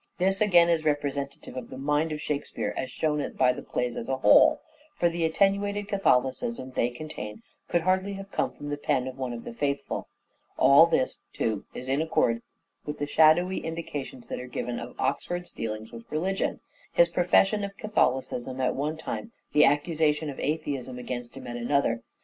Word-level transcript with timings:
This 0.17 0.41
again 0.41 0.67
is 0.67 0.83
representative 0.83 1.55
of 1.55 1.69
the 1.69 1.77
mind 1.77 2.11
of 2.11 2.19
Shakespeare 2.19 2.73
as 2.75 2.89
shown 2.89 3.31
by 3.33 3.53
the 3.53 3.61
plays 3.61 3.95
as 3.95 4.09
a 4.09 4.17
whole: 4.17 4.59
for 4.97 5.09
the 5.09 5.23
attenuated 5.25 5.87
Catholicism 5.87 6.71
they 6.71 6.89
contain 6.89 7.43
could 7.67 7.81
hardly 7.81 8.13
have 8.13 8.31
come 8.31 8.51
from 8.51 8.69
the 8.69 8.77
pen 8.77 9.05
of 9.07 9.19
one 9.19 9.31
of 9.31 9.43
the 9.43 9.53
faithful. 9.53 10.07
All 10.57 10.87
this, 10.87 11.19
too, 11.33 11.65
is 11.75 11.87
in 11.87 12.01
accord 12.01 12.41
with 12.83 12.97
the 12.97 13.05
shadowy 13.05 13.59
indications 13.63 14.27
that 14.29 14.39
are 14.39 14.47
given 14.47 14.79
of 14.79 14.99
Oxford's 14.99 15.51
dealings 15.51 15.91
with 15.91 16.11
religion: 16.11 16.61
his 16.91 17.07
profession 17.07 17.63
of 17.63 17.77
Catholicism 17.77 18.59
at 18.59 18.73
one 18.75 18.97
time, 18.97 19.31
the 19.53 19.65
accusation 19.65 20.31
of 20.31 20.39
atheism 20.39 20.97
against 20.97 21.35
him 21.37 21.45
at 21.45 21.57
another. 21.57 22.01